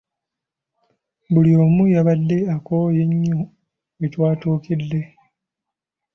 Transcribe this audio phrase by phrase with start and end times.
[1.31, 3.39] Buli omu yabadde akooye nnyo
[3.97, 5.01] we twatuukidde.